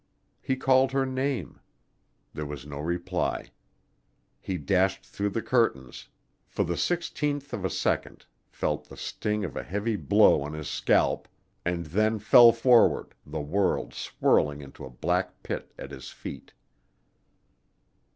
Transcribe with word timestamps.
He 0.41 0.55
called 0.55 0.93
her 0.93 1.05
name. 1.05 1.59
There 2.33 2.47
was 2.47 2.65
no 2.65 2.79
reply. 2.79 3.51
He 4.39 4.57
dashed 4.57 5.05
through 5.05 5.29
the 5.29 5.43
curtains 5.43 6.07
for 6.47 6.63
the 6.63 6.75
sixteenth 6.75 7.53
of 7.53 7.63
a 7.63 7.69
second 7.69 8.25
felt 8.49 8.89
the 8.89 8.97
sting 8.97 9.45
of 9.45 9.55
a 9.55 9.61
heavy 9.61 9.95
blow 9.97 10.41
on 10.41 10.53
his 10.53 10.67
scalp, 10.67 11.27
and 11.63 11.85
then 11.85 12.17
fell 12.17 12.51
forward, 12.51 13.13
the 13.27 13.41
world 13.41 13.93
swirling 13.93 14.59
into 14.61 14.83
a 14.85 14.89
black 14.89 15.43
pit 15.43 15.71
at 15.77 15.91
his 15.91 16.09
feet. 16.09 16.53